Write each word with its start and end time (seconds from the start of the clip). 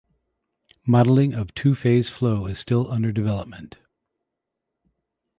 Modelling 0.87 1.35
of 1.35 1.53
two 1.53 1.75
phase 1.75 2.09
flow 2.09 2.47
is 2.47 2.57
still 2.57 2.91
under 2.91 3.11
development. 3.11 3.77